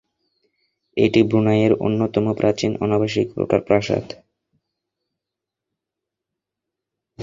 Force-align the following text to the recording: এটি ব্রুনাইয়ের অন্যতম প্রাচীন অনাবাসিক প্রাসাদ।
এটি 0.97 1.19
ব্রুনাইয়ের 1.23 1.73
অন্যতম 1.79 2.25
প্রাচীন 2.33 2.71
অনাবাসিক 2.81 3.27
প্রাসাদ। 3.67 4.05